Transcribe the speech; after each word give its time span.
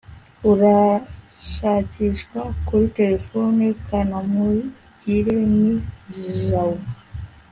urashakishwa 0.51 2.41
kuri 2.67 2.85
terefone, 2.97 3.63
kanamugireni 3.85 5.73
jabo 6.45 6.81